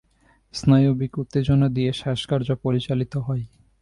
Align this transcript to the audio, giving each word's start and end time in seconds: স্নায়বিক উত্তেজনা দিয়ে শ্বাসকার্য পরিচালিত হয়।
স্নায়বিক 0.53 1.13
উত্তেজনা 1.17 1.67
দিয়ে 1.69 1.91
শ্বাসকার্য 1.93 2.49
পরিচালিত 2.63 3.13
হয়। 3.17 3.43